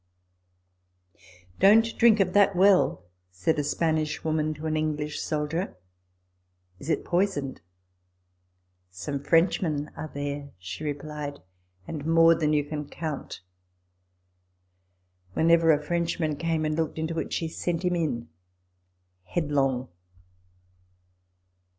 "Don't 1.59 1.95
drink 1.95 2.19
of 2.19 2.33
that 2.33 2.55
well," 2.55 3.03
said 3.29 3.59
a 3.59 3.63
Spanish 3.63 4.23
woman 4.23 4.51
to 4.55 4.65
an 4.65 4.75
English 4.75 5.21
soldier. 5.21 5.77
"Is 6.79 6.89
it 6.89 7.05
poisoned?"" 7.05 7.61
Some 8.89 9.21
Frenchmen 9.23 9.91
are 9.95 10.09
there," 10.11 10.53
she 10.57 10.83
replied," 10.83 11.37
and 11.87 12.03
more 12.03 12.33
than 12.33 12.51
you 12.51 12.63
can 12.63 12.89
count." 12.89 13.41
Whenever 15.33 15.67
232 15.67 16.15
RECOLLECTIONS 16.15 16.15
OF 16.15 16.19
THE 16.19 16.29
a 16.31 16.33
Frenchman 16.33 16.49
came 16.51 16.65
and 16.65 16.75
looked 16.75 16.97
into 16.97 17.19
it, 17.19 17.31
she 17.31 17.47
sent 17.47 17.85
him 17.85 17.95
in, 17.95 18.27
headlong 19.25 19.87